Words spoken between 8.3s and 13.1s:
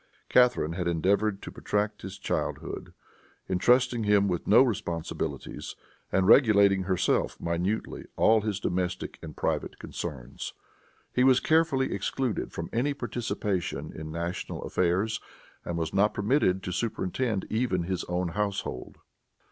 his domestic and private concerns. He was carefully excluded from any